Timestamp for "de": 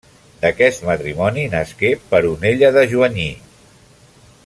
2.79-2.87